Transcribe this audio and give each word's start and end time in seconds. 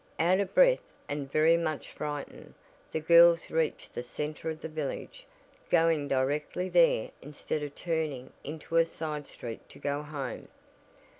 Out 0.17 0.39
of 0.39 0.55
breath, 0.55 0.91
and 1.07 1.31
very 1.31 1.55
much 1.57 1.91
frightened, 1.91 2.55
the 2.91 2.99
girls 2.99 3.51
reached 3.51 3.93
the 3.93 4.01
center 4.01 4.49
of 4.49 4.59
the 4.61 4.67
village, 4.67 5.27
going 5.69 6.07
directly 6.07 6.69
there 6.69 7.11
instead 7.21 7.61
of 7.61 7.75
turning 7.75 8.33
into 8.43 8.77
a 8.77 8.85
side 8.85 9.27
street 9.27 9.69
to 9.69 9.77
go 9.77 10.01
home. 10.01 10.47